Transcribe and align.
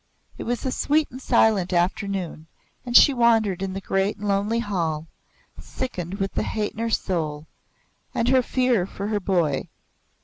It 0.39 0.45
was 0.45 0.65
a 0.65 0.71
sweet 0.71 1.11
and 1.11 1.21
silent 1.21 1.71
afternoon 1.71 2.47
and 2.87 2.97
she 2.97 3.13
wandered 3.13 3.61
in 3.61 3.73
the 3.73 3.79
great 3.81 4.17
and 4.17 4.27
lonely 4.27 4.57
hall, 4.57 5.05
sickened 5.59 6.15
with 6.15 6.33
the 6.33 6.41
hate 6.41 6.71
in 6.71 6.79
her 6.79 6.89
soul 6.89 7.45
and 8.11 8.27
her 8.29 8.41
fear 8.41 8.87
for 8.87 9.09
her 9.09 9.19
boy. 9.19 9.69